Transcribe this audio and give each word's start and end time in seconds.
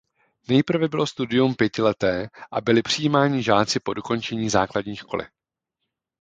Nejprve 0.47 0.87
bylo 0.87 1.07
studium 1.07 1.55
pětileté 1.55 2.27
a 2.51 2.61
byli 2.61 2.81
přijímáni 2.81 3.43
žáci 3.43 3.79
po 3.79 3.93
dokončení 3.93 4.49
základní 4.49 4.95
školy. 4.95 5.25